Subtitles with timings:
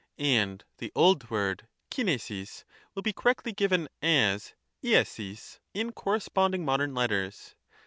[0.17, 2.63] And the old word Kivrjaig
[2.95, 5.37] will be correctly given as haig
[5.75, 7.53] in correspondmg modern letters.